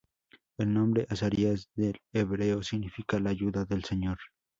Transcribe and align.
El 0.57 0.73
nombre 0.73 1.05
Azarías, 1.11 1.69
del 1.75 1.99
hebreo, 2.11 2.63
significa 2.63 3.19
la 3.19 3.29
ayuda 3.29 3.65
del 3.65 3.83
Señor. 3.83 4.17